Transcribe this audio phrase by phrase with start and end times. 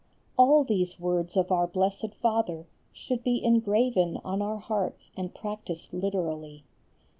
[0.35, 5.93] All these words of Our Blessed Father should be engraven on our hearts and practised
[5.93, 6.63] literally.